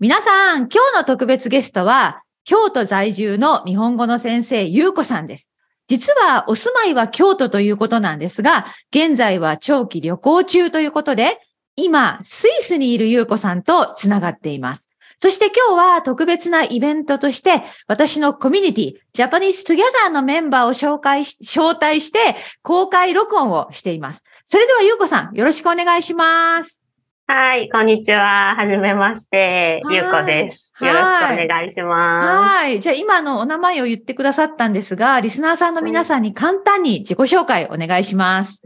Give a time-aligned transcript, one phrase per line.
[0.00, 5.46] 皆さん、今日の特別ゲストは、京都在住の日本語の先生、ゆうこさんです。
[5.88, 11.38] 実はお住まいは京都ということなんですが、現在は長期旅行中ということで、
[11.76, 14.88] 今、スイスにいるゆうこさんとつながっています。
[15.18, 24.24] そして今日は特別なイベントとして、私のコミュニティ、 Japanese Together のメンバーを紹介し、招待して公開録音をしています。
[24.44, 26.79] それではゆうこさん、よろしくお願いします。
[27.32, 28.56] はい、こんにちは。
[28.58, 30.72] はじめまして、はいゆうこです。
[30.80, 32.80] よろしくお願いしまはい。
[32.80, 38.54] じゃあ今のお名前を言ってくださったんですが、リスナーさんの皆さんに簡単に自己紹介お願いします。
[38.54, 38.62] す。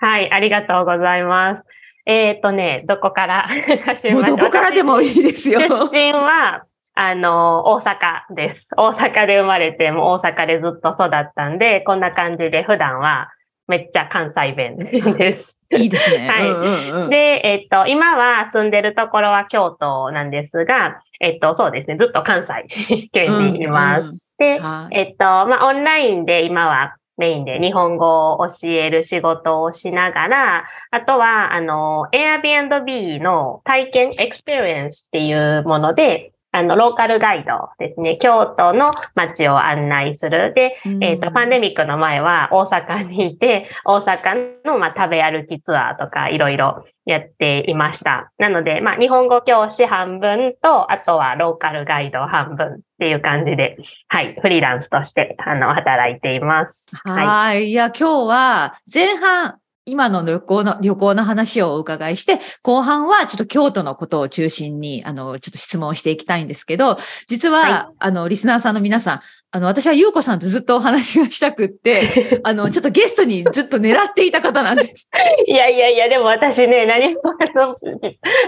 [0.00, 1.64] はい、ありがとうございます。
[2.04, 3.48] えっ、とね、どこから
[4.12, 5.58] もうどこからでもいいですよ。
[5.58, 8.68] 出身は、あの、大阪です。
[8.76, 13.30] 大阪で生まれて、もう大阪でずっと育ったんで、こんな感じで普段は
[13.68, 14.76] めっちゃ関西弁
[15.18, 15.60] です。
[15.70, 16.28] いいですね。
[16.28, 22.64] は いうんうんうんで、えっと、今は住んでるところは京都なんですが、えっと、そうですね、ずっと関西
[23.12, 24.34] 圏にいます。
[24.38, 38.16] で、はいえっと、まあ、オンラインで今はメインで日本語を教える仕事をしながら、あとは、あの、Airbnb の体験 experience っていうもので、あの、ローカルガイドですね。
[38.16, 40.54] 京都の街を案内する。
[40.54, 48.32] で、えっ、と、パンデミックの前は大阪にいて、大阪の、まあ、食べ歩きツアーとかいろいろやっていました。
[48.38, 53.76] なので、まあ、日本語教師半分と、あとはローカルガイド半分っていう感じで、
[54.08, 56.96] はい、フリーランスとして、あの、働いています。
[57.08, 57.26] はい。
[57.26, 57.64] はい。
[57.68, 59.58] いや、今日は前半、
[59.88, 75.08] 今の旅行の、旅行の話をお伺いして、後半はちょっと京都のことを中心に、あの、ちょっと質問をしていきたいんですけど、実は、はいあの、リスナーさんの皆さん、あの、私はゆうこさんとずっとお話がしたくって、 あの、ちょっとゲストにずっと狙っていた方なんです。
[75.46, 77.76] いやいやいや、でも私ね、何も、あの、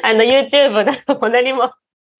[0.03, 1.73] あの YouTube なども何も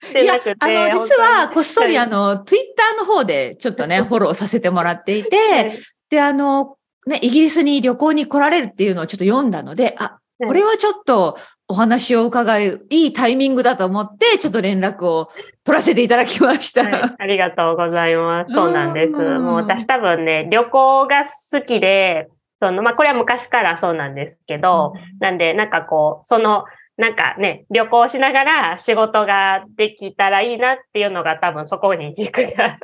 [0.03, 5.79] していやなくて。、あの、実はこっそりあの、の、Twitter の方でちょっとね、 フォローさせてもらっていて、はい
[6.11, 11.37] で、あの、ね、イギリスに旅行に来られるっていうのをちょっと読んだので、あ、これはちょっと
[11.69, 15.31] お話を伺ういいタイミングだと思って、ちょっと連絡を
[15.65, 16.83] 取らせていただきました。
[16.83, 18.53] はい、ありがとうございます。
[18.55, 19.17] そうなんです。
[19.17, 22.29] うんもう私多分ね、旅行が好きで、
[22.61, 26.65] その、まあ、これは昔からそうなんですけど、なんで、なんかこう、その、
[26.97, 32.79] なんかね、旅行しながら仕事ができたらいいなっていうのが多分そこに軸が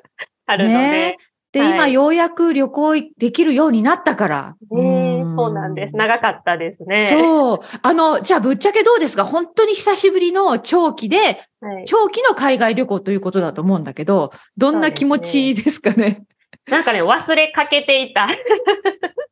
[0.46, 1.16] あるので、ね
[1.56, 4.54] で、はい今ようやく旅行できるようになったから。
[4.70, 5.96] ねんそうなんです。
[5.96, 7.08] 長かったですね。
[7.10, 7.60] そう。
[7.82, 9.24] あの、じゃあぶっちゃけどうですか？
[9.24, 11.16] 本当に久しぶりの長期で、
[11.60, 16.24] はい長期の海外旅行ということだと思うんだけど、どんな気持ちですかね？
[16.68, 18.28] なんかね、忘れかけていた。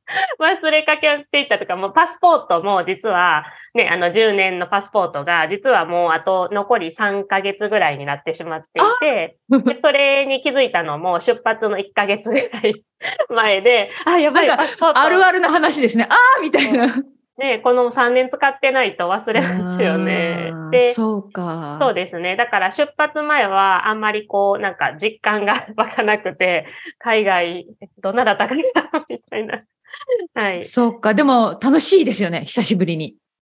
[0.38, 3.44] 忘れかけていたとか、もうパスポートも実は、
[3.74, 12.84] ね、あの10年のパスポートが、実はもうあと残り3ヶ月ぐらいになってしまっていて、でそれに気づいたのも出発の1ヶ月ぐらい
[13.28, 14.50] 前で、あ、やばい。
[14.50, 16.06] あるあるな話ですね。
[16.08, 16.94] ああみたいな。
[17.36, 20.52] ね、この3年使ってないと忘れますよね。
[20.70, 21.78] で、そうか。
[21.80, 22.36] そうですね。
[22.36, 26.66] だから出発前はあんまりこう、なんか実感が湧かなくて、
[26.98, 27.66] 海外、
[27.98, 28.62] どんなだったかな？
[29.10, 29.62] みたいな。
[30.34, 30.64] はい。
[30.64, 31.14] そうか。
[31.14, 32.44] でも楽しいですよね。
[32.44, 33.16] 久しぶりに。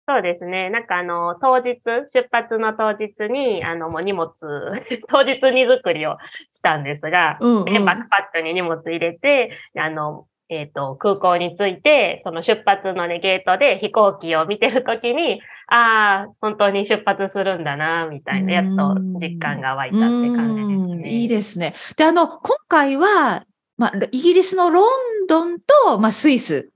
[0.09, 0.71] そうですね。
[0.71, 4.31] なんかあの、当日、出発の当日に、あの、もう荷物、
[5.09, 6.17] 当日荷造りを
[6.51, 7.65] したんですが、うん、うん。
[7.65, 21.11] でバックパックに荷物入れて、あの、えっ、と、空港に着いて、その出発のね、ゲートで飛行機を見てるときに、ああ、本当に出発するんだな、みたいな、やっと実感が湧いたって感じですうんね。
[21.11, 21.75] いいですね。
[21.97, 23.45] で、あの、今回は、
[23.77, 26.71] まあ、イギリスのロンドンと、まあ、スイス。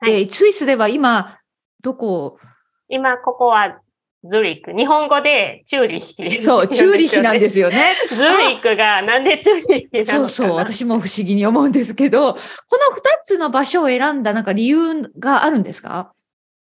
[0.00, 1.38] はいで、スイスでは今、
[1.82, 2.38] どこ、
[2.88, 3.80] 今、ここは
[4.24, 4.72] ズリック。
[4.72, 6.38] 日本語でチューリッヒ。
[6.38, 7.94] そう、チューリヒなんですすよね。
[8.08, 8.22] ズリ
[8.58, 16.12] ックがなんでチューリッヒなのかなそうそう、私も不思議に思うんですけど、この二つの場所を選んだなんか理由があるんですか？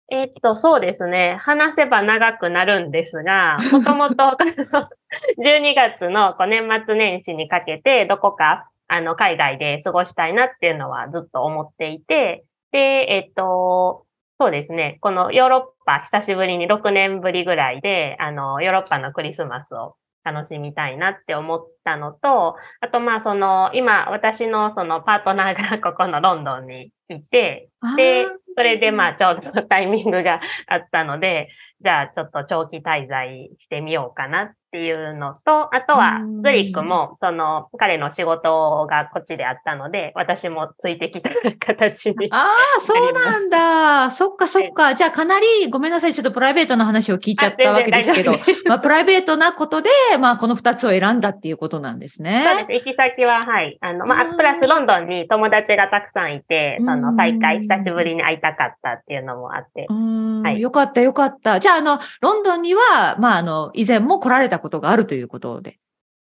[0.09, 1.37] えっと、そうですね。
[1.41, 14.05] 話せば長くなるんですが、もともと12月のこう年末年始にかけて、どこかあの海外で過ごしたいなっていうのはずっと思っていて、で、えっと、
[14.39, 14.99] そうですね。
[15.01, 31.49] このヨーロッパ、久しぶりに6年ぶりぐらいで、あの、ヨーロッパのクリスマスを楽しみたいなって思ったのと、あとまあその、今私のそのパートナーがここのロンドンにいて、で、それでまあちょうどタイミングが あったので、
[31.83, 42.29] じゃあちょっと長期滞在してみようかなっていうのと、あとはズリックもその彼の仕事がこっちであったので、私もついてきた形に。
[42.33, 42.47] あ
[42.79, 44.11] あ、そうなんだ。
[44.11, 44.95] そっかそっか。
[44.95, 46.15] じゃあかなりごめんなさい。
[46.15, 48.33] ちょっとプライベートな話を聞いちゃったわけですけど、
[48.67, 52.45] まあプライベートなことで、まあこの二つを選んだっていうことなんですね。
[52.47, 52.85] そうです。
[52.85, 53.79] 行き先は、はい。
[53.81, 59.87] あの、まあ、プラスロンドンに友達がたくさんいて、その再会、久しぶりに会いたかったっていうのもあって。
[59.89, 61.61] はい、よかったよかった。
[61.61, 65.79] じゃあ、あの、ロンドンには、まあ、あの、以前も来られたことがあるということで。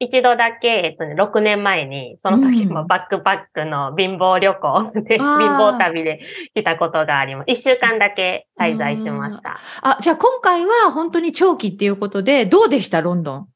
[0.02, 6.22] 一度だけ、えっとね、6年前に、その時もバックパックの貧乏旅行で、うん、貧乏旅で
[6.56, 7.52] 来たことがあります。
[7.52, 9.60] 一週間だけ滞在しました。
[9.82, 13.48] あ、じゃあ今回は本当に長期っていうことで、どうでしたロンドン？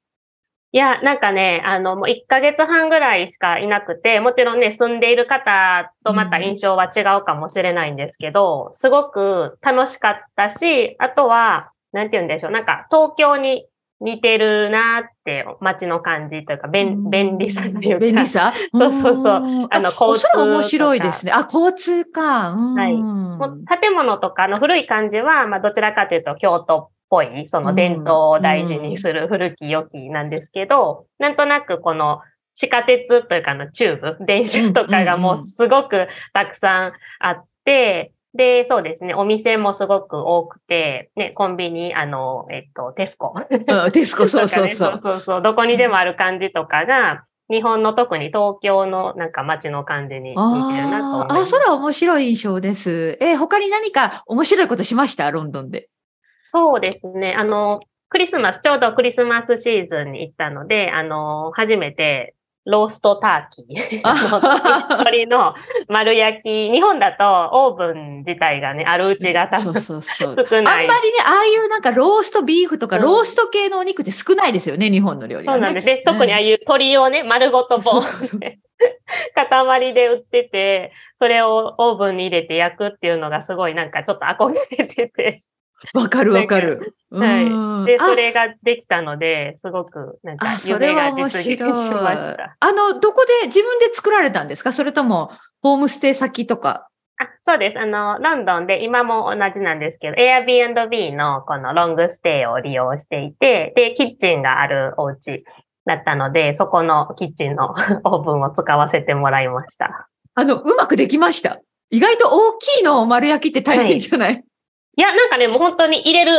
[0.76, 13.68] いや、なんかね、あの、もう1ヶ月半ぐらいしかいなくて、もちろんね、住んでいる方とまた印象は違うかもしれないんですけど、すごく楽しかったし、あとは、なんて言うんでしょう、なんか東京に
[14.02, 18.00] 似てるなって、街の感じというか、便便利さというか。
[18.00, 18.52] 便利さ？
[18.74, 19.68] そうそうそう。
[19.70, 20.22] あの、交通。
[20.22, 21.32] それ面白いですね。
[21.32, 22.56] あ、交通か。
[22.56, 22.94] はい。
[22.96, 32.22] もう建物とかの古い感じは、まあ、どちらかというと京都ぽい、その伝統を大事にする古き良きなんですけど、うん、なんとなくこの
[32.56, 39.14] 地下鉄というかのチューブ、電車とかがもうすごくたくさんあって、で、そうですね。
[39.14, 43.36] お店もすごく多くて、ね、コンビニ、あの、えっと、テスコ。
[43.92, 44.92] テスコ、そうそうそう。
[44.92, 45.42] そうそうそう。
[45.44, 51.32] どこにでもある感じとかが、日本の特に東京のなんか街の感じに似てるなと。
[51.32, 53.20] ああ、それは面白い印象です。
[53.22, 55.30] え他に何か面白いことしました？
[55.30, 55.90] ロンドンで。
[56.54, 57.34] そうですね。
[57.34, 62.36] あの、クリスマス、ちょうどクリスマスシーズンに行ったので、あの、初めて
[62.66, 64.02] ローストターキー。
[64.02, 65.54] 鶏の
[65.90, 66.72] 丸焼き。
[66.72, 70.02] 日本だとオーブン自体がね、あるうちが多分 少
[70.62, 70.86] ない。
[70.86, 75.86] あんまりね、ああいうなんかローストビーフとか、ロースト系のお肉って少ないですよね、日本の料理、ね、そうなんです。
[75.86, 78.60] で、特にああいう鶏をね、丸ごとボンで、
[79.36, 85.44] 塊で売ってて、それをオーブンに入れて焼くっていうのがすごいなんかちょっと憧れてて。
[85.94, 86.96] わかるわかる。
[87.12, 87.86] はい。
[87.86, 92.56] で、それができたので、すごく、なんか、夢が実現しました。
[92.60, 94.72] あの、どこで自分で作られたんですか？
[94.72, 95.32] それとも、
[95.62, 96.88] ホームステイ先とか？
[97.20, 97.80] あそうです。
[97.80, 105.44] あの、ロンドンで今も同じなんですけど、Airbnb のこのロングステイを利用していて、で、キッチンがあるお家
[105.86, 110.08] だったので、そこのキッチンの オーブンを使わせてもらいました。
[110.34, 111.60] あの、うまくできました。
[111.92, 114.44] 意外と大きいのを丸焼きって大変じゃない、はい？
[114.96, 116.32] いや、なんかね、もう本当に入れる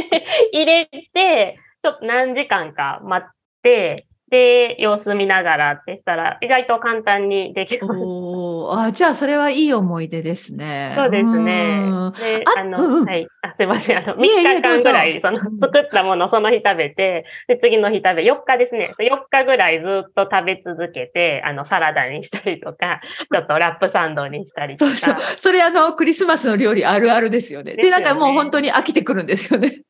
[0.52, 3.30] 入れて、ちょっと何時間か待っ
[3.62, 8.84] て、で、様子見ながらってしたら、意外と簡単にできました。
[8.84, 10.94] あじゃあ、それはいい思い出ですね。
[10.96, 11.90] そうですね。
[12.18, 13.26] で、あの、うん、はい。
[13.42, 13.98] あすいません。
[13.98, 18.94] あの、3日間ぐらい、その、作ったものその日食べて、で、次の日食べ、4日ですね。
[19.00, 23.00] 4日ぐらいずっと食べ続けて、あの、サラダにしたりとか、
[23.32, 24.90] ちょっとラップサンドにしたりとか。
[24.92, 25.24] そうそう。
[25.38, 27.74] それあの、クリスマスの料理あるあるですよね。
[27.74, 29.82] で、ね、なんかもう本当に飽きてくるんですよね。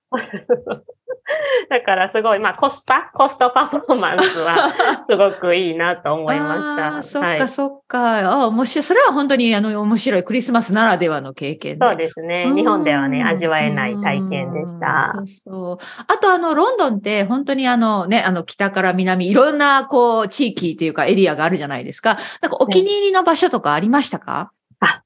[1.70, 4.74] だからすごい、まあコスパ、コストパフォーマンスは
[5.08, 7.00] すごくいいなと思いました。
[7.00, 8.28] そっかそっか。
[8.28, 8.82] あ面白い。
[8.82, 12.52] それは本当にあの面白いクリスマスならではの経験そうですね。
[12.56, 15.12] 日本ではね、味わえない体験でした。
[15.14, 15.78] そうそう。
[16.08, 22.18] あとあの、ロンドンって本当にあのね、あの北から南、いろんなこう地域っていうかエリアがあるじゃないですか。
[22.42, 24.50] なんかお気に入りの場所とかありましたか、
[24.80, 25.02] あ、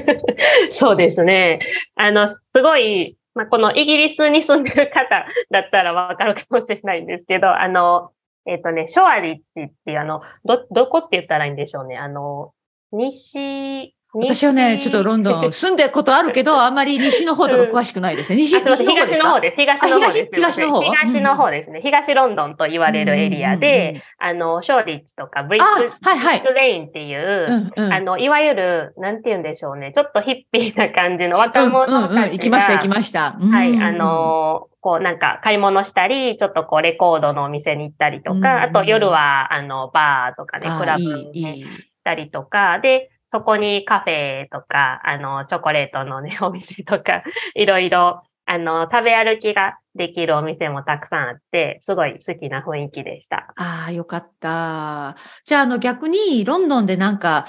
[0.70, 1.58] そうですね。
[1.94, 8.10] あの、すごいまあ、このイギリスに住んでる方だったらわかるかもしれないんですけど、あの、
[8.46, 11.98] えっ、ー、とね、ショアリッチっていう、あの、ど、どこって言ったらいいんでしょうね。
[11.98, 12.54] あの、
[12.92, 18.36] 西、私はね、ちょっとロンドン住んでることあるけど、 あんまり西の方とか詳しくないですね。
[18.36, 19.56] 西西の方です東の方です。
[19.56, 20.30] 東の方です。
[20.32, 20.82] 東の方？
[20.82, 21.80] 東の方ですね。
[21.82, 29.92] 東ロンドンと言われるエリアで、あの、ショーリッチとかブリッツ、はいはい、レインっていう、あの、いわゆる、なんて言うんでしょうね。
[29.94, 33.32] ちょっとヒッピーな感じの若者たちが、行きました、行きました。
[33.32, 41.70] はい、あの、こうなんか買い物したり、ちょっとこうレコードのお店に行ったりとか、あと夜はあのバーとかね、クラブに行っ
[42.04, 47.22] たりとか、で、そこにカフェとか、あの、チョコレートのね、 お店とか、
[47.54, 53.52] いろいろ、あの、食べ歩きができるお店もたくさんあって、すごい好きな雰囲気でした。
[53.56, 55.16] ああ、よかった。
[55.44, 57.44] じゃあ、あの、逆に、ロンドンでなんか、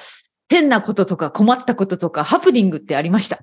[0.50, 3.40] 変なこととか困ったこととか、ハプニングってありました？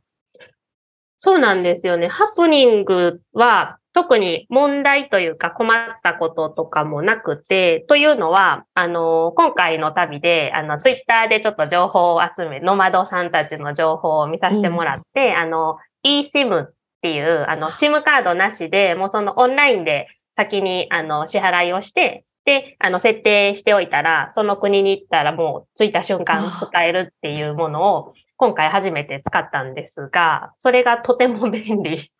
[1.18, 2.08] そうなんですよね。
[2.08, 16.72] ハプニングは、特に問題というか困ったこととかもなくて、というのは、あの、今回の旅で、あの、ツイッターでちょっと情報を集め、ノマドさんたちの情報を見させてもらって、うん、あの、eSIM っ
[17.02, 32.10] ていう、あの、SIM カードなしで、もうそのオンラインで先に、あの、支払いをして、で、あの、設定しておいたら、その国に行ったらもう着いた瞬間使えるっていうものを、今回初めて使ったんですが、それがとても便利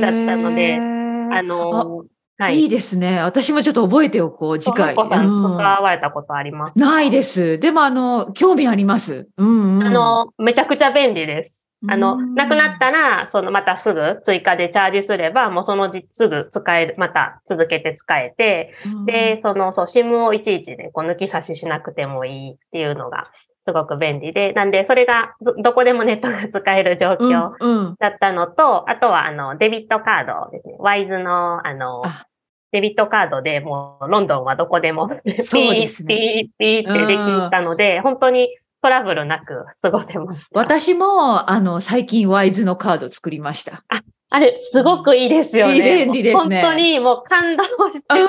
[0.00, 1.01] だったので、
[1.38, 2.04] あの、
[2.38, 3.20] はい、いいですね。
[3.20, 4.94] 私もちょっと覚えておこう、次回。
[4.94, 7.58] さん、使われたことありますないです。
[7.58, 9.28] でも、あの、興味あります。
[9.36, 11.68] うん、うん、あの、めちゃくちゃ便利です。
[11.88, 18.72] あの、なくなったら、そのまたすぐ追加でチャージすれば、もうそのすぐ使える、また続けて使えて、
[19.06, 23.32] で、その、そう、SIM をいちいちでこう抜き差ししなくてもいいっていうのが
[23.64, 30.74] すごく便利で、なんで、それがどこでもネットが使える状況だったのと、うんうん、あとは、あの、デビットカードですね。
[30.78, 32.26] ワイズの、あの、あ
[32.72, 38.48] デビットカードでもう、ロンドンはどこでも、ピー、ピー、ピーってできたので、本当に
[38.82, 40.58] トラブルなく過ごせました。
[40.58, 43.84] 私も、あの、最近ワイズのカード作りました。
[43.88, 44.02] あ、
[44.34, 46.04] あれ、すごくいいですよね。
[46.04, 46.62] 便利ですね。
[46.62, 48.26] 本当にもう感動してる。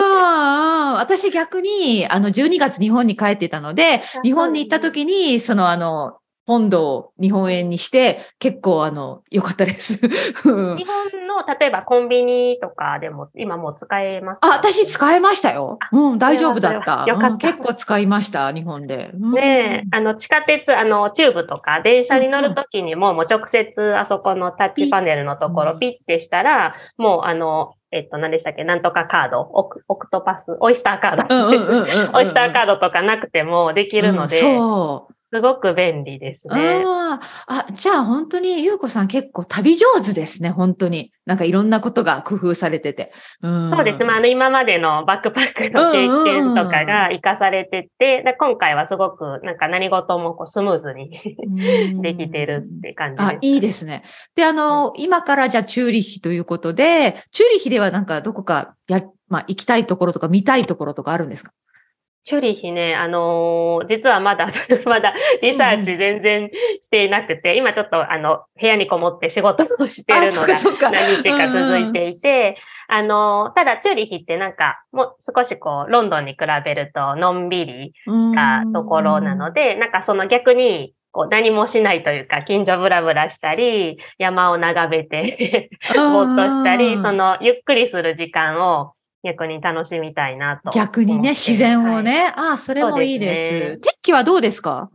[0.98, 9.96] 私逆に、あの、12月日本に帰ってたので、日本に行った時に、その、あの、ポンドを日本円にして、結構あの、良かったです。
[9.96, 10.10] 日
[10.46, 15.80] 本の、例えばコンビニとかでも今もう使えますあ、私使えましたよ。
[15.92, 17.06] うん、大丈夫だった。
[17.08, 19.12] うん、結構使いました、日本で。
[19.14, 28.64] ねえ、あの、地下鉄、あの、チューブとか電車に乗るときにも、もう直接あそこのタッチパネルのところピッてしたら、もうあの、えっと、何でしたっけ？
[28.64, 32.18] なんとかカードオク、オクトパス、オイスターカード。
[32.18, 35.14] オイスターカードとかなくてもできるので、うん、そう。
[35.34, 36.84] すごく便利ですね。
[36.86, 41.12] ああ、じゃあ本当に、ゆうこさん結構旅上手ですね、本当に。
[41.26, 43.12] なんかいろんなことが工夫されてて。
[43.42, 44.04] うん、そうです。
[44.04, 51.10] まあ、あの、今までのバックパックの経験とかが活かされてて、で今回はすごくなんか何事もこうスムーズに
[52.02, 53.28] できてるって感じです。
[53.30, 54.04] あ、いいですね。
[54.36, 61.52] で、あの、今からじゃあチューリッヒということで、チューリッヒではなんかどこかや、まあ、行きたいところとか見たいところとかあるんですか？
[62.26, 64.50] チュリヒね、あのー、実はまだ、
[64.86, 88.93] まだリサーチ全然していなくて、うん、今ちょっとあの、部屋にこもって仕事をしてるのが何日か続いていて、あのー、ただチュリヒってなんか、もう少しこう、ロンドンに比べるとのんびりしたところなので、なんかその逆に、こう何もしないというか、近所ブラブラしたり、山を眺めて ぼーっとしたり、そのゆっくりする時間を
[89.24, 90.72] 逆に楽しみたいなと。
[90.72, 92.24] 逆にね、自然をね。
[92.24, 93.42] はい、ああ、それもいいです。
[93.54, 94.90] ですね、天気はどうですか？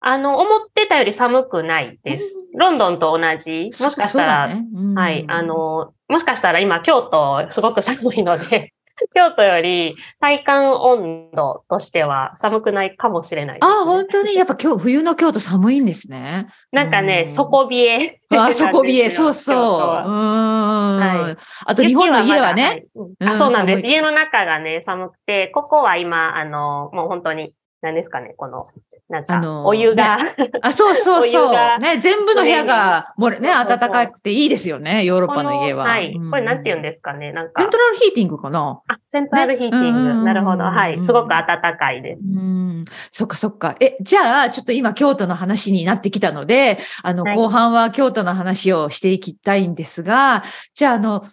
[0.00, 2.46] あの、思ってたより寒くないです。
[2.54, 3.70] ロンドンと同じ。
[3.78, 4.64] もしかしたら、ね
[4.94, 8.72] はい、あの、もしかしたら今京都すごく寒いので、
[9.14, 16.48] 京都より体感温度としては寒くないかもしれない、ね、あ、本当にやっぱ今日冬の京都寒いんですね。
[16.72, 18.20] なんかね、底冷え。
[18.30, 19.56] あ、底冷え、 そうそう。
[19.56, 21.42] はい。
[21.66, 22.84] あと日本の家はね。
[23.20, 23.86] あそうなんです。
[23.86, 27.52] 家の中がね、寒くて、ここは今、あの、もう本当に、
[27.82, 28.68] 何ですかね、この
[29.08, 31.52] なんか、お湯が、ね、あ、そうそうそう。
[31.82, 35.84] ね、全部の部屋が、もうね、暖かくていいですよね、ヨーロッパの家は。
[35.84, 36.14] はい。
[36.30, 37.60] これなんて言うんですかね、なんか。
[37.60, 38.80] セントラルヒーティングかな？
[38.86, 40.14] あ、セントラルヒーティング。
[40.14, 40.62] ね、なるほど。
[40.62, 41.02] はい。
[41.02, 41.46] すごく暖
[41.76, 42.20] かいです。
[42.22, 42.84] うん。
[43.10, 43.74] そっかそっか。
[43.80, 50.44] え、じゃあ、ちょっと今、京都の話になってきたので、あの、後半は京都の話をしていきたいんですが、
[50.74, 51.24] じゃあ、あの、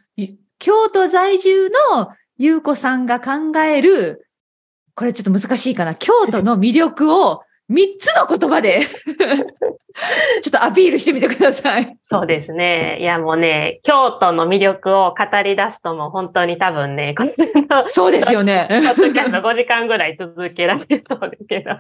[0.58, 4.24] 京都在住のゆうこさんが考える、
[4.98, 5.94] これちょっと難しいかな。
[5.94, 8.82] 京都の魅力を3つの言葉で
[10.42, 11.96] ちょっとアピールしてみてください。
[12.06, 12.98] そうですね。
[13.00, 17.14] いやもうね、京都の魅力を語り出すともう本当に多分ね、
[17.86, 18.68] そうですよね。
[18.72, 21.76] 5時間ぐらい続けられそうですけど、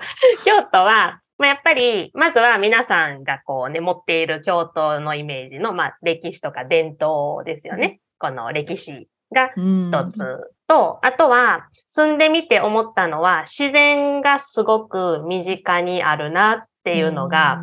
[0.45, 7.99] 京都は、まあ、やっぱり、まずは皆さんがこうね、持っている京都のイメージの、まあ、歴史とか伝統ですよね。
[8.19, 17.59] この歴史が一つと、あとは住んでみて思ったのは自然がすごく身近にあるなっていうのが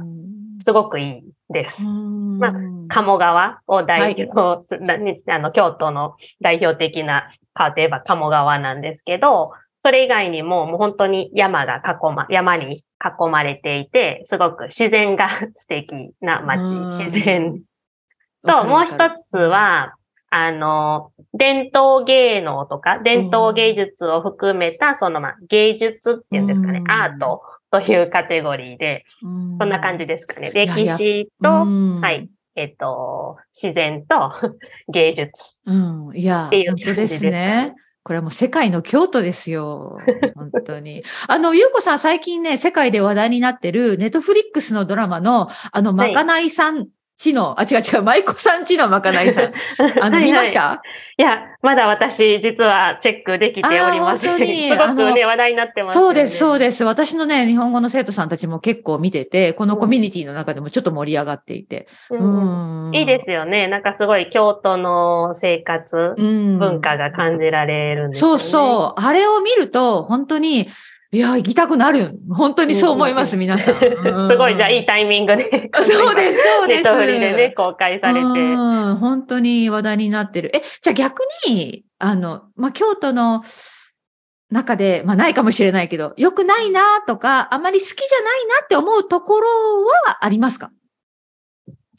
[0.60, 1.82] すごくいいです。
[1.82, 2.52] まあ、
[2.88, 17.60] 鴨川を代表、はい、 あの京都の代表的な川といえば鴨川なんですけど、それ以外にももう本当に山が囲ま、山に囲まれていて、すごく自然が 素敵な街、自然。
[18.46, 18.94] と、もう一
[19.28, 19.94] つは、
[20.36, 30.50] あの、伝統芸能とか、伝統芸術を含めた、その、まあ、芸術っていうんですかね、アートというカテゴリーで、そんな感じですかね。
[30.50, 34.32] 歴史と、はい、えっと、自然と
[34.92, 35.62] 芸術。
[35.66, 36.16] うん。
[36.16, 37.74] いや、っていう本当です感じですかね。
[38.02, 39.98] これはもう世界の京都ですよ。
[40.34, 41.04] 本当に。
[41.28, 49.52] あの、ゆうこさん最近ね、世界で話題になってるネットフリックスのドラマの、あの、まはいかないさんちの、あ、違う違う、舞妓さんちのまかないさん。
[50.02, 50.82] あの、はいはい見ました？
[51.16, 54.32] いや、まだ私、実はチェックできておりません。
[54.32, 56.06] あー本当に すごくね、話題になってますよね。
[56.06, 56.82] そうです、そうです。
[56.82, 61.86] 私のね、日本語の生徒さんたちも結構見てて、このコミュニティの中でもちょっと盛り上がっていて。
[62.10, 63.66] うんうんいいですよね。
[63.68, 68.52] なんかすごい京都の生活、うん文化が感じられるんですよそうね。
[68.52, 69.00] そう。
[69.00, 70.68] あれを見ると、本当に、
[71.14, 72.18] いや、行きたくなる。
[72.28, 73.74] 本当にそう思います、うん皆さん。
[73.78, 75.70] うんすごい、じゃあいいタイミングで。
[75.72, 76.82] そうです、そうです。
[76.82, 78.20] ネットフリでね、公開されて。
[78.20, 80.50] うん、本当に話題になってる。
[80.56, 83.44] え、じゃあ逆に、あの、まあ、京都の
[84.50, 89.46] 中で、まあ、ないかもしれないけど、良くないなとか、あまり好きじゃないなって思うところ
[90.08, 90.72] はありますか？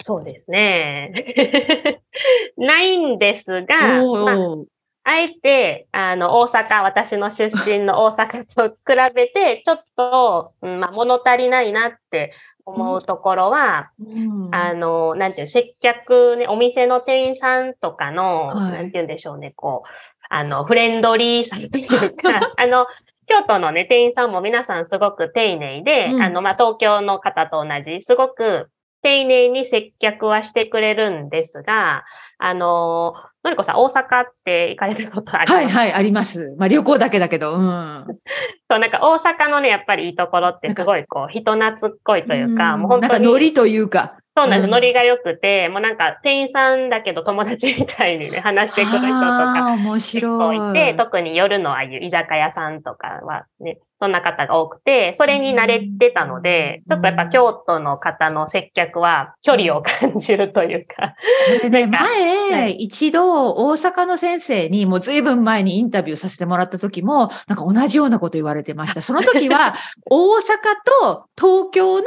[0.03, 2.01] そうですね。
[2.57, 4.74] ないんですが、まあ、おーあ
[5.07, 12.31] えて、あの、大阪、私の出身の大阪と比べて、ちょっと、うんまあ、物足りないなって
[12.65, 14.55] 思うところは、うん。
[14.55, 18.71] あの、なんていう、接客ね、お店の店員さんとかの、はい。
[18.71, 19.89] なんて言うんでしょうね、こう、
[20.29, 22.87] あの、フレンドリーさというか、 あの、
[23.27, 26.21] 京都のね、店員さんも皆さんすごく丁寧で、うん。
[26.21, 28.69] あの、まあ、東京の方と同じ、すごく
[29.03, 32.05] 丁寧に接客はしてくれるんですが、
[32.37, 33.13] あの、
[33.43, 35.49] のりこさん、大阪って行かれたことあります？
[35.51, 36.55] かはいはい、あります。
[36.57, 38.05] まあ、旅行だけだけど、うん。
[38.69, 43.13] そう、なんか大阪のね、やっぱりいいところってすごいこう、人懐っこいというか、んもう本当に。
[43.13, 44.17] なんかノリというか。
[44.37, 44.65] そうなんです。
[44.65, 50.71] うんノリが良くて、もうなんか店員さんだけど友達みたいにね、話してくる人とか面白い。
[50.71, 61.15] いて、特に夜のああいう居酒屋さんとかはね、そんな方が多くて、それに慣れてたので、うんちょっとやっぱ京都の方の接客は距離を感じるというか、
[61.59, 62.09] これね、なんかは
[62.51, 69.01] 前、い一度、大阪の先生に、もう随分前にインタビューさせてもらった時も、なんか同じようなこと言われてました。
[69.01, 69.75] その時は、
[70.09, 70.39] 大阪
[71.01, 72.03] と東京の、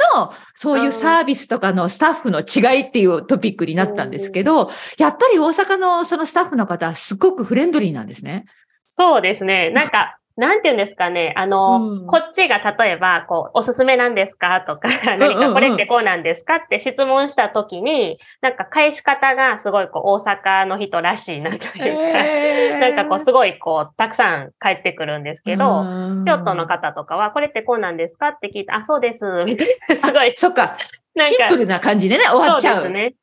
[0.55, 8.45] そういうサービスとかのスタッフの違いっていうトピックになったんですけど、やっぱり大阪のそのスタッフの方はすごくフレンドリーなんですね。
[8.87, 9.69] そうですね。
[9.69, 11.33] なんか、なんて言うんですかね。
[11.35, 12.07] あの、うん。
[12.07, 14.61] こっちが例えば、こう、おすすめなんですか？
[14.61, 16.55] とか、何かこれってこうなんですか？
[16.55, 25.65] って質問したときに、なんか返し方がすごいこう、大阪の人らしいなというか、なんかこう、すごいこう、たくさん返ってくるんですけど、
[26.25, 28.29] 京都の方とかは、これってこうなんですか？
[28.29, 30.77] って聞いて、あ、そうです、みたいな、 すごい、そっか、
[31.27, 32.75] シンプルな感じでね、終わっちゃう。
[32.75, 33.15] そうですね。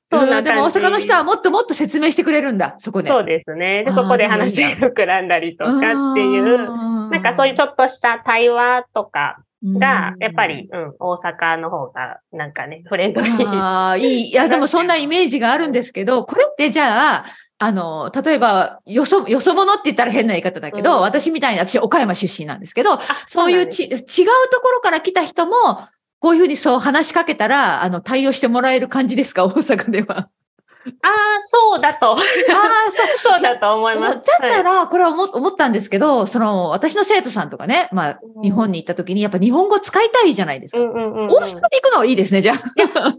[0.43, 3.11] でも大阪の人はもっともっと説明してくれるんだ、そこで。
[3.11, 3.85] そうですね。
[3.85, 13.49] で、あーそこで話なが膨らんだりとかっていう、ななんかそういうちょっとした対話とかが、やっぱり、うんうん、大阪の方が、なんかね、フレンドリー。
[13.49, 14.31] ああ、いい。
[14.31, 17.25] いや、でもそんなイメージがあるんですけど、これってじゃあ、
[17.59, 24.05] あの、例えば、よそ、よそ者って言ったら変な言い方だけど、うん私みたいに、私、岡山出身なんですけど、あそういうち違うと
[24.61, 25.55] ころから来た人も、
[26.21, 30.29] こういうふうにそう話しかけたら、あの、対応してもらえる感じですか、 大阪では。
[31.03, 32.13] ああ、そうだと。
[32.13, 32.19] ああ、
[32.91, 33.07] そう。
[33.19, 34.15] そうだと思います。
[34.15, 40.79] だったら、これは思思ったんですけど、その、私の生徒さんとかね、まあ、うん日本に行った時に、やっぱ日本語使いたいじゃないですか。
[40.79, 42.57] うんうんうんうん、オーストラリア行くのはいいですね、じゃあ。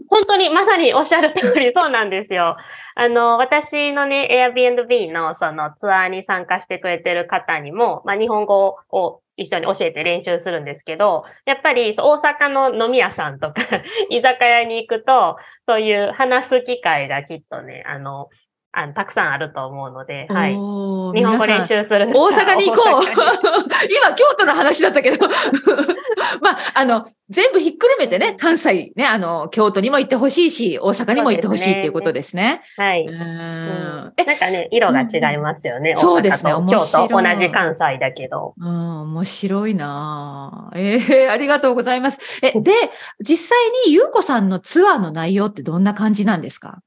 [0.08, 2.56] 本当にまさにおっしゃる通りそうなんですよ。
[2.94, 13.62] あの、私のね、Airbnb のそのツアーに参加してくれてる方にも、まあ、日本語を一緒に教えて練習するんですけど、やっぱり大阪の飲み屋さんとか
[14.10, 18.28] 居酒屋に行くと、そういう話す機会がきっとね、あの、
[18.78, 20.52] あのたくさんあると思うので、はい。
[20.52, 22.10] 日本語練習する。
[22.14, 25.26] 大阪に行こう 今、京都の話だったけど。
[26.40, 32.62] まあ、あの、全部ひっくるめてね、関西ね、あの、京都にも行ってほしいし、大阪にも行ってほしいっていうことですね。
[32.76, 33.04] はい。
[33.04, 35.90] うんなんかね、色が違いますよね。
[35.90, 38.54] うんそうですね大阪と京都、同じ関西だけど。
[38.58, 42.18] うん、面白いなあええありがとうございます。
[42.42, 42.72] え、で、
[43.20, 46.78] 実際にゆうこさんのツアーの内容ってどんな感じなんですか？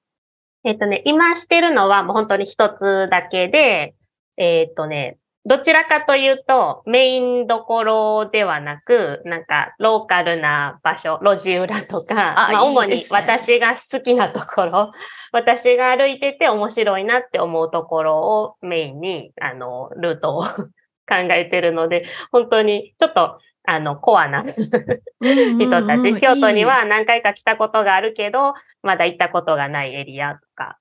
[0.64, 3.96] えっ、とね、今してるのはもう本当に一つだけで、
[4.38, 14.92] えっ、とね、どちらかというと、メインどころではなく、なんか、ローカルな場所、路地裏とか、あまあ、主に私が好きなところ、
[15.34, 20.44] 私が歩いてて面白いなって思うところをメインに、あの、ルートを
[21.10, 30.80] 考えてるので、本当にちょっと、あの、コアな人たち、京都には何回か来たことがあるけど、まだ行ったことがないエリアとか、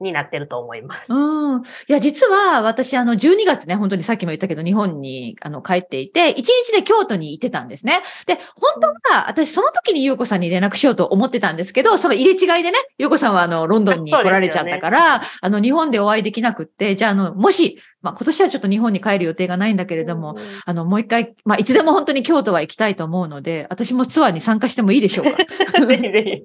[0.00, 1.12] になってると思います。
[1.12, 1.62] うん。
[1.62, 8.02] いや、実は私、あの、12月ね、本当にさっきも言ったけど、日本にあの帰っていて、1日で京都に行ってたんですね。
[8.26, 20.36] で、本当は、私、その時に優子さんに連絡しようと思ってたんですけど、その入れ違いでね、優子さんはあの、ロンドンに来られちゃったから、あの、日本でお会いできなくって、じゃあ、あの、もし、まあ、今年はちょっと日本に帰る予定がないんだけれども、
[20.66, 25.38] あの、もう一回、まあ、いつでも本当に京都は行きたいと思うので、私もツアーに参加してもいいでしょうか
[25.86, 26.42] ぜひぜひ。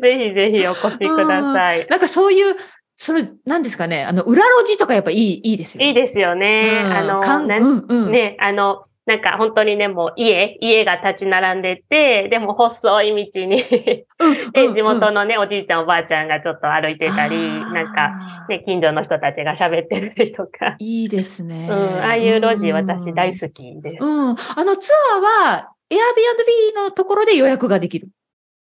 [0.00, 1.86] ぜひぜひお越しください。
[1.88, 2.54] なんかそういう、
[2.96, 5.88] その、何ですかね、あの、裏路地とかやっぱいい、いいですよね。
[5.88, 6.82] いいですよね。
[6.84, 8.10] うんあの、うんうん。
[8.12, 13.62] ね、あの、なんか本当にね、もう家、家が立ち並んでて、でも細い道に
[14.74, 18.10] 地元のね、おじいちゃんおばあちゃんがちょっと歩いてたり、なんか、か、
[18.48, 20.74] ね、近所の人たちが喋ってたりとか。
[20.80, 21.68] いいですね。
[21.70, 23.40] うん、ああいう路地私大き。
[23.40, 24.04] 好きです。
[24.04, 24.30] うん。
[24.30, 25.22] あのツアー
[25.54, 28.08] は、Airbnb のところで予約ができる。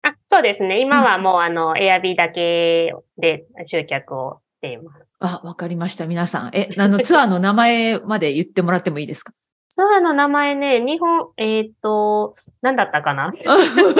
[0.04, 0.82] あそうですね。
[0.82, 5.16] 今はもうあの、エアビーだけで集客をしています。
[5.22, 6.06] あ、わかりました。
[6.06, 6.52] 皆さん。
[6.54, 9.32] え、あの、ツアーの名前まで言ってもらってもいいですか？
[9.70, 13.34] ツアーの名前ね、日本、えっ、と、何だったかな？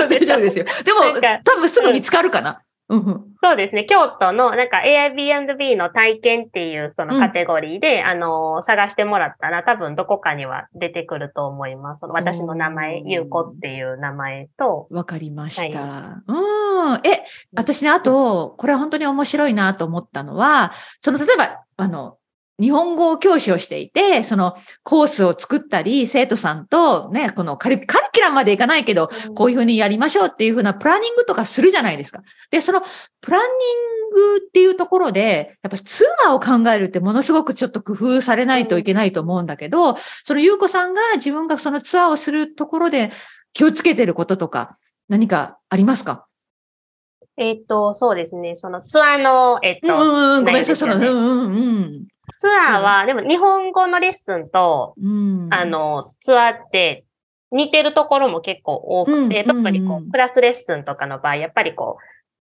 [0.10, 0.66] 大丈夫ですよ。
[0.86, 1.00] でも
[1.44, 2.62] 多分すぐ見つかるかな。
[2.90, 3.24] うんうん。
[3.44, 3.86] そうですね。
[3.86, 12.06] 京都の、なんか Airbnb の体験っていうそのカテゴリーで、あの、探してもらったら多分どこかには出てくると思います。
[12.06, 16.24] 私の名前、ゆうこっていう名前と、わかりました。
[16.28, 17.02] うん。
[17.04, 22.18] え、私ね、あと、これ本当に面白いなと思ったのは、その、例えば、あの、
[22.60, 32.22] 日本語教師をしていて、そのコースを作ったり、生徒さんとね、このカリカリキュラムまでいかないけど、こういうふうにやりましょうっていうふうなプランニングとかするじゃないですか。
[32.50, 32.82] で、その
[33.22, 43.12] プランニングっていうところで、やっぱツアーを考えるってものすごくちょっと工夫されないといけないと思うんだけど、そのゆうこさんが自分がそのツアーをするところで
[43.54, 44.78] 気をつけてることとか
[45.10, 46.26] 何かありますか？
[47.38, 48.58] えっ、と、そうですね。
[48.58, 52.08] そのツアーの、えっ、と、うんうんうん、ごめんなさい、その、うんうんうん。
[52.38, 57.06] ツアーは、でも日本語のレッスンと、うん、あ、の、ツアーって
[57.52, 59.50] 似てるところも結構多くて、うん。
[59.52, 62.04] うんうん特にこう、クラスレッスンとかの場合、やっぱりこう、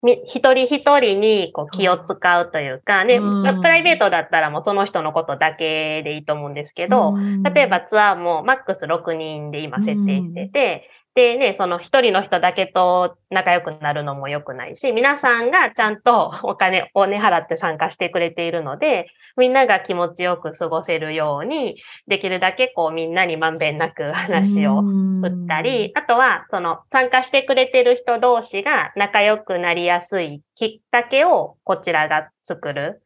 [0.00, 3.42] み一人一人にこう気を使うというか、ね、うん。
[3.42, 7.16] プライベートだったらもうその人のことだけでいいと思うんですけど、
[7.52, 10.88] 例えばツアーもマックス6人で今設定してて、
[11.18, 21.74] でね、その一人の人だけと仲良くなるのも良くないし、皆さんがちゃんとお金をね払って参加してくれているので、みんなが気持ちよく過ごせるように、
[22.06, 33.02] できるだけこうみんなにまんべんなく話を振ったり、あとはその参加してくれてる人同士が仲良くなりやすいきっかけをこちらが作る。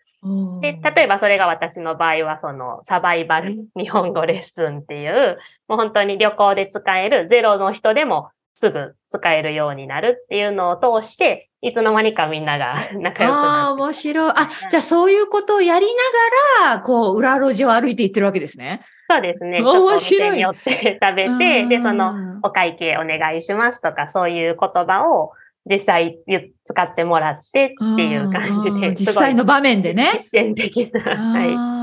[0.61, 13.82] で、例えばそれが私の場合はそのサバイバル日本語レッスンっていう、もう本当に旅行で使えるゼロの人でもすぐ使えるようになるっていうのを通して、いつの間にかみんなが 仲良くああ、なって。
[13.82, 14.32] 面白い。
[14.32, 18.82] あ、じゃあそういうことをやりながら、こう、裏路地を歩いていってるわけですね。
[19.11, 19.58] そうですね。
[19.58, 25.32] ち面白い店によって食べて、で、その、の、お会計お願いしますとか、そういう言葉を
[25.68, 28.94] 実際言使ってもらってっていう感じで。
[28.94, 30.12] 実際の場面でね。
[30.33, 31.01] 実践的な。
[31.01, 31.83] はい。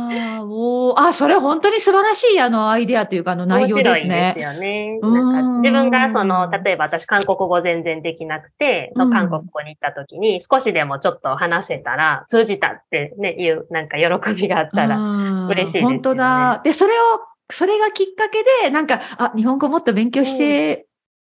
[0.51, 4.43] おーあ、それ本当に素晴らしいあのアイデアというかあの内容です面白いねです。
[4.43, 4.99] よね。
[5.01, 16.61] うんなんか自分がその、例えば私韓国語全然できなくて、うん韓国語に行った時に少しでもちょっと話せたら、通じたってね、いうなんか喜びがあったら、ら嬉しいですよね本当だ。
[16.63, 16.95] で、それを、
[17.51, 20.85] それがきっかけで、なんか、あ、日本語もっと勉強して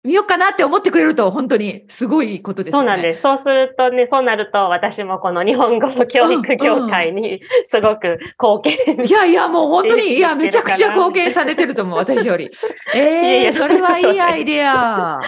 [0.04, 2.86] みようかなって思ってくれると、本当にすごいことですよね。
[2.88, 3.22] そうなんです。
[3.22, 12.50] そうするとね、そうなると私もこの日本語の教育業界にすごく貢献いやいや、もう本当に、いや、めちゃくちゃ貢献されてると思う、私より。
[12.94, 12.98] え
[13.40, 15.18] えやそれはいいアイデア。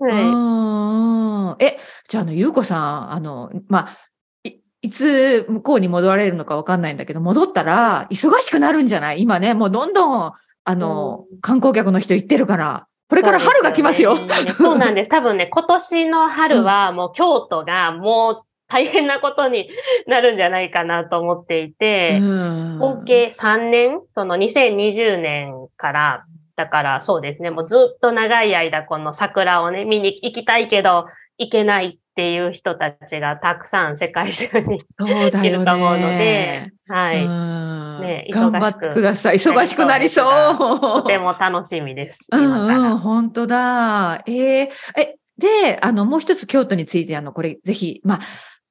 [0.00, 3.96] う はいんうんえ、じゃあ、あの、ゆうこさん、あの、まあ、
[4.44, 9.20] いいつ向こうに戻られるのかわかんないんだけど、戻ったら忙しくなるんじゃない？
[9.20, 10.32] 今ね、もうどんどん、
[10.64, 14.16] あの、観光客の人行ってるから、これから春が来ますよ。
[14.56, 15.10] そうなんです。
[15.10, 19.68] 多分ね、今年の春はもう京都がもう大変なことに
[20.06, 22.78] なるんじゃないかなと思っていて、うん。
[22.78, 26.24] 合計3年、その2020年から、
[26.56, 31.04] だからそうですね、もうずっと長い間この桜をね、見に行きたいけど
[31.36, 37.24] 行けないっていう人たちがたくさん世界中にいると思うのねで。、はい。
[37.24, 39.36] うんね頑張ってください。
[39.36, 40.22] 忙しくなりそ
[40.54, 41.06] とう。
[41.06, 42.26] ても楽しみです。
[42.30, 44.22] うんうん、本当だ。
[44.26, 48.20] えーえ、で、あの、もう一つ京都について、あの、これ、ぜひ、まあ、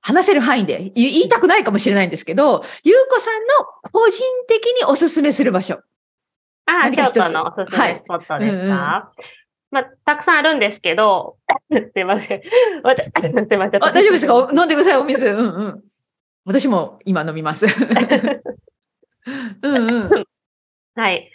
[0.02, 5.80] 話せる範囲で言言いたくないかもしれないんですけど、ゆうこさんの個人的におすすめする場所。
[6.66, 9.41] ああ、京何か一つ都のおすすめスポットですか、はいうんうん
[9.72, 11.38] まあ、たくさんあるんですけど、
[11.72, 12.42] すいません。
[13.48, 13.84] すいません。
[13.84, 14.36] あ、大丈夫ですか？
[14.36, 15.28] お飲んでください、お水。
[15.28, 15.84] うんうん。
[16.46, 17.66] 私も今飲みます。
[19.62, 20.26] うんうん。
[20.96, 21.32] はい。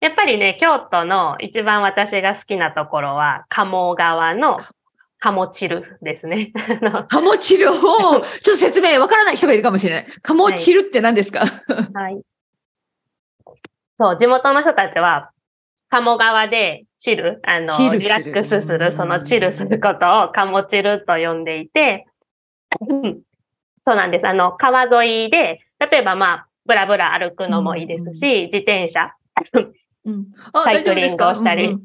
[0.00, 4.56] やっぱりね、京都の一番私が好きなところは、鴨川の
[5.18, 6.52] 鴨汁ですね。
[6.54, 10.06] あのカモチルを、ちょっと説明わからない人がいるかもしれない。
[10.22, 11.40] カモチルって何ですか、
[11.94, 12.20] はい。
[13.98, 15.30] そう、地元の人たちは、
[15.94, 22.06] 鴨川でチル、あの、リラックスする、そのチルすることを鴨チルと呼んでいて、
[22.80, 23.20] う ん
[23.86, 24.26] そうなんです。
[24.26, 29.12] あの、川沿いで、例えばまあ、ブラブラ歩くのもいいですし、自転車、
[30.04, 31.78] うん、あ サイクリングをしたり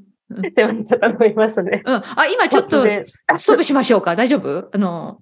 [0.54, 1.84] すいません、 ちょっと飲みますね。
[1.86, 2.00] うんうん。
[2.00, 2.82] うんあ、今ちょっと
[3.38, 4.16] ストップしましょうか？
[4.16, 4.70] 大丈夫？
[4.74, 5.20] あの、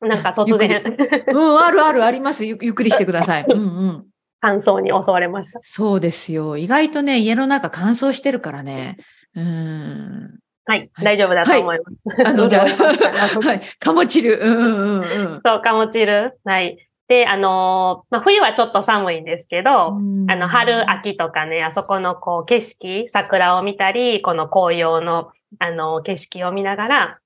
[0.00, 0.96] なんか突然、
[1.28, 2.46] うん、あるあるあります。
[2.46, 3.44] ゆゆっくりしてください。
[3.46, 4.06] うんうん。
[4.46, 5.58] 乾燥に襲われました。
[5.64, 6.56] そうですよ。
[6.56, 8.96] 意外とね、家の中乾燥してるからね。
[9.34, 10.38] うん。
[10.64, 12.28] はい、はい大丈夫だと思います。
[12.28, 12.66] あの、じゃあ、
[13.42, 13.60] はい。
[13.80, 14.38] かもちる。
[14.40, 16.38] うんうんうん そう、かもちる。
[16.44, 16.78] はい。
[17.08, 20.30] で、あのーまあ、冬はちょっと寒いんですけど、うん。
[20.30, 27.18] あの、春、秋とかね、あそこのこう景色、桜を見たり、この紅葉の、あの、景色を見ながら、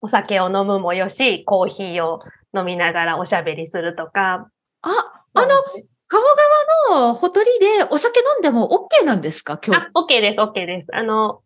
[0.00, 2.20] お酒を飲むもよし、コーヒーを
[2.54, 4.48] 飲みながらおしゃべりするとか。
[4.82, 5.48] あ、あの、
[6.12, 6.22] 鴨
[6.90, 8.68] 川のほとりでお酒飲んでも
[9.02, 9.58] OK なんですか？
[9.64, 9.82] 今日。
[9.86, 10.88] あ、OK です、OK です。
[10.94, 11.40] あの、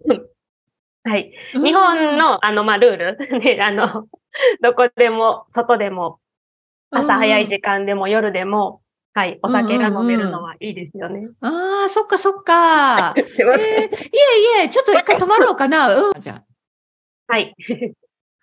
[1.04, 1.32] はい。
[1.54, 4.06] 日本の、あの、まあ、ルール、 ね、あの、
[4.60, 6.18] どこでも、外でも、
[6.90, 8.82] 朝早い時間でも夜でも、
[9.14, 11.28] はい、お酒が飲めるのはいいですよね。
[11.40, 13.14] ああ、そっかそっか。
[13.32, 13.84] すいません。
[13.84, 14.00] えーい
[14.58, 15.94] えいえ、ちょっと一回止まろうかな。
[15.94, 16.12] うん。
[16.20, 16.44] じゃあ
[17.32, 17.54] はい。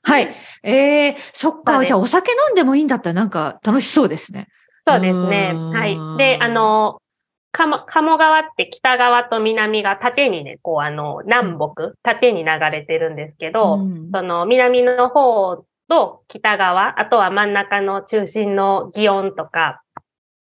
[0.04, 0.36] はい。
[0.64, 1.84] えー、そっか。
[1.86, 4.48] じゃあお酒飲んでもいいんだったらなんか楽しそうですね。
[4.88, 5.60] そうですね。
[5.71, 6.00] はい。
[6.17, 7.02] で、あの、
[7.52, 19.82] 鴨鴨川って北側と南が縦にね、こう、あの、南北、縦に流れてるんですけど、んその南の方と北側、あとは真ん中の中心の祇園とか、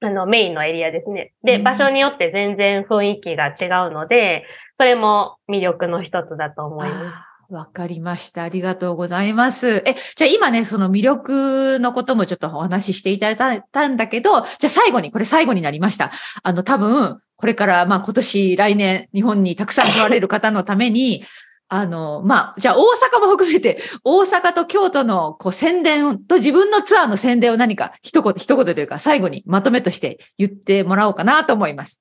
[0.00, 1.32] あの、メインのエリアですね。
[1.42, 4.44] で、うん場所によって全然雰囲気が違うので、
[4.76, 7.33] それも魅力の一つだと思います。
[7.48, 8.42] わかりました。
[8.42, 9.82] ありがとうございます。
[9.86, 16.10] え、じゃあ今ね、その魅力のこともちょっとお話ししていただいたんだけど、じゃあ最後に、これ最後になりました。
[16.42, 21.24] あの、多分、これから、まあ今年、来年、日本にたくさん来られる方のために、
[21.68, 22.82] あの、まあ、じゃあ大
[23.16, 32.00] 阪も含めて、大阪と京都のこう宣伝と自分のツアーの宣伝を何か一言、一言というか最後にまとめとして言ってもらおうかなと思います。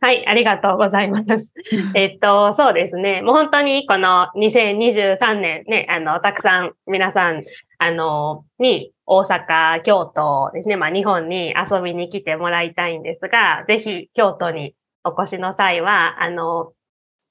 [0.00, 1.54] はい、ありがとうございます。
[1.94, 3.22] えっと、そうですね。
[3.22, 7.42] もう本当にこの2023年ね、あの、たくさん皆さん、
[7.78, 16.72] あの、に大阪、京都ですね、まあ日本に遊びに来てもらいたいんですが、ぜひ京都にお越しの際は、あの、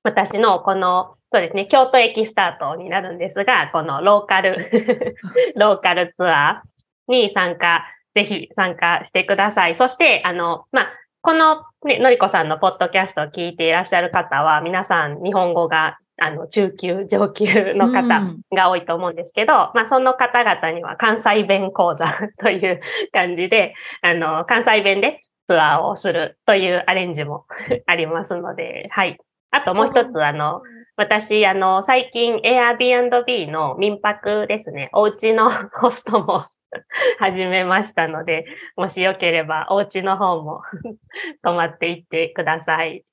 [0.03, 4.71] 私のこの、そうですね、京都駅スタートになるんですが、このローカル、
[5.55, 7.85] ローカルツアーに参加、
[8.15, 9.75] ぜひ参加してください。
[9.75, 10.89] そして、あの、まあ、
[11.21, 22.05] このね、のりこさんのポッドキャストを聞いていらっしゃる方は、皆さん日本語が、あの、中級、上級の方うんが多いと思うんですけど、まあ、その方々には関西弁講座
[22.39, 27.45] という 感じで、あの、関西弁でツアーをするというアレンジも
[27.85, 29.17] ありますので、はい。
[29.51, 30.61] あともう一つ、あの、
[30.97, 36.45] 私、あの、最近 Airbnb の民泊ですね、お家の ホストも
[37.19, 40.61] 始めましたので、もしよければお家の方も
[41.43, 43.05] 泊まっていってください。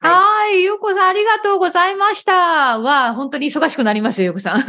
[0.00, 2.78] ははい、ゆうこさんありがとうございました。
[2.78, 4.60] は、本当に忙しくなりますよ、ゆうこさん。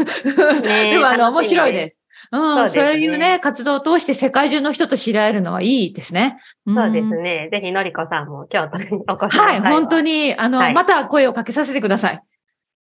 [0.64, 2.00] ねでも、あの、面白いです。
[2.32, 6.38] うん、そうういうね、活動を通して世界中の人と知り合えるのはいいですね。
[6.70, 7.50] んそうですね。
[7.52, 9.44] ぜひのりこさんも京都にお越しくださ。
[9.44, 10.02] はいい、本当。
[10.02, 12.22] に、あの、はいまた声をかけさせてください。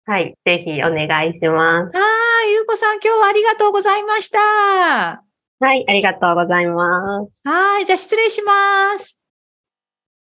[0.07, 0.37] はい。
[0.45, 1.97] ぜひお願いします。
[1.97, 2.03] は
[2.47, 4.39] い、ゆうこさん今日はありがとうございました。
[4.39, 5.83] はい。
[5.87, 7.47] ありがとうございます。
[7.47, 9.17] はい、じゃあ失礼します。